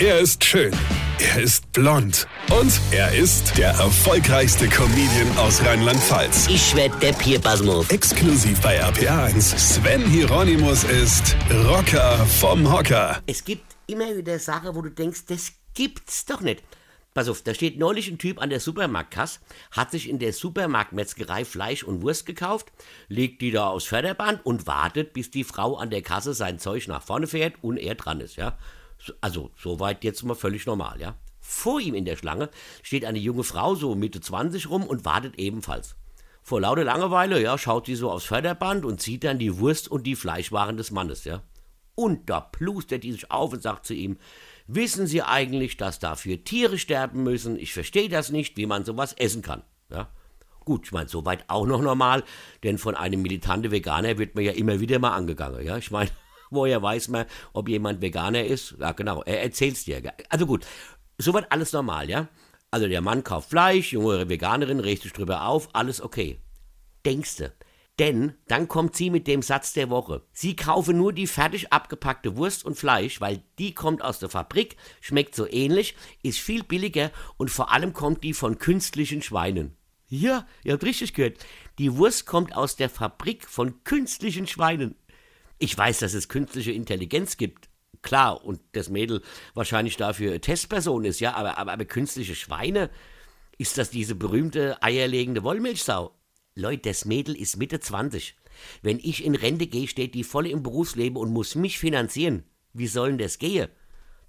[0.00, 0.72] Er ist schön.
[1.20, 2.26] Er ist blond.
[2.50, 6.48] Und er ist der erfolgreichste Comedian aus Rheinland-Pfalz.
[6.48, 7.88] Ich werd der Pierpasmus.
[7.90, 9.56] Exklusiv bei RPA1.
[9.56, 11.36] Sven Hieronymus ist
[11.68, 13.22] Rocker vom Hocker.
[13.26, 16.64] Es gibt immer wieder Sachen, wo du denkst, das gibt's doch nicht.
[17.14, 19.38] Pass auf, da steht neulich ein Typ an der Supermarktkasse,
[19.70, 22.72] hat sich in der Supermarktmetzgerei Fleisch und Wurst gekauft,
[23.06, 26.88] legt die da aufs Förderband und wartet, bis die Frau an der Kasse sein Zeug
[26.88, 28.58] nach vorne fährt und er dran ist, ja.
[29.20, 31.16] Also, soweit jetzt mal völlig normal, ja.
[31.40, 32.48] Vor ihm in der Schlange
[32.82, 35.96] steht eine junge Frau, so Mitte 20 rum, und wartet ebenfalls.
[36.42, 40.06] Vor lauter Langeweile, ja, schaut sie so aufs Förderband und sieht dann die Wurst und
[40.06, 41.42] die Fleischwaren des Mannes, ja.
[41.94, 44.18] Und da plustert die sich auf und sagt zu ihm,
[44.66, 47.58] wissen Sie eigentlich, dass dafür Tiere sterben müssen?
[47.58, 49.62] Ich verstehe das nicht, wie man sowas essen kann.
[49.90, 50.08] Ja?
[50.64, 52.24] Gut, ich meine, soweit auch noch normal,
[52.62, 55.64] denn von einem militanten Veganer wird man ja immer wieder mal angegangen.
[55.64, 55.76] Ja?
[55.76, 56.10] Ich meine,
[56.54, 58.76] woher weiß man, ob jemand Veganer ist?
[58.78, 60.02] Ja, genau, er erzählt's dir.
[60.28, 60.66] Also gut,
[61.18, 62.28] soweit alles normal, ja?
[62.70, 66.40] Also der Mann kauft Fleisch, junge Veganerin regt sich drüber auf, alles okay.
[67.06, 67.52] Denkste,
[68.00, 70.22] denn dann kommt sie mit dem Satz der Woche.
[70.32, 74.76] Sie kaufe nur die fertig abgepackte Wurst und Fleisch, weil die kommt aus der Fabrik,
[75.00, 79.76] schmeckt so ähnlich, ist viel billiger und vor allem kommt die von künstlichen Schweinen.
[80.08, 81.38] Ja, ihr habt richtig gehört.
[81.78, 84.96] Die Wurst kommt aus der Fabrik von künstlichen Schweinen.
[85.58, 87.68] Ich weiß, dass es künstliche Intelligenz gibt.
[88.02, 89.22] Klar, und das Mädel
[89.54, 92.90] wahrscheinlich dafür Testperson ist, ja, aber, aber, aber künstliche Schweine?
[93.56, 96.14] Ist das diese berühmte eierlegende Wollmilchsau?
[96.54, 98.36] Leute, das Mädel ist Mitte 20.
[98.82, 102.44] Wenn ich in Rente gehe, steht die voll im Berufsleben und muss mich finanzieren.
[102.72, 103.68] Wie soll denn das gehen?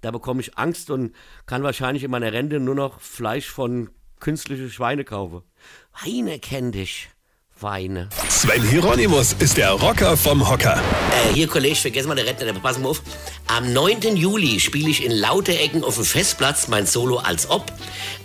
[0.00, 1.14] Da bekomme ich Angst und
[1.46, 3.90] kann wahrscheinlich in meiner Rente nur noch Fleisch von
[4.20, 5.42] künstlichen Schweine kaufen.
[6.04, 7.10] Weine kenn dich.
[7.60, 8.08] Weine.
[8.28, 10.80] Sven Hieronymus ist der Rocker vom Hocker.
[11.30, 13.02] Äh, hier, Kollege, vergessen mal den Rentner, pass mal auf.
[13.46, 14.16] Am 9.
[14.16, 17.72] Juli spiele ich in Lauterecken auf dem Festplatz mein Solo als Ob.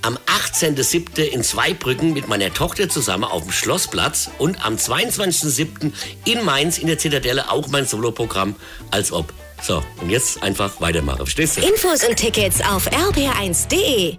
[0.02, 0.18] Am
[0.52, 1.22] 18.07.
[1.22, 4.30] in Zweibrücken mit meiner Tochter zusammen auf dem Schlossplatz.
[4.38, 5.94] Und am 22.07.
[6.26, 8.56] in Mainz in der Zitadelle auch mein Soloprogramm
[8.90, 9.32] als Ob.
[9.62, 11.20] So, und jetzt einfach weitermachen.
[11.20, 11.62] Verstehst du?
[11.62, 14.18] Infos und Tickets auf rb1.de.